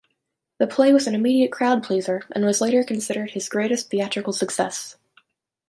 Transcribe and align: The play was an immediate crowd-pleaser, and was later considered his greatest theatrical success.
The 0.57 0.65
play 0.65 0.91
was 0.93 1.05
an 1.05 1.13
immediate 1.13 1.51
crowd-pleaser, 1.51 2.23
and 2.31 2.43
was 2.43 2.59
later 2.59 2.83
considered 2.83 3.29
his 3.29 3.47
greatest 3.47 3.91
theatrical 3.91 4.33
success. 4.33 4.97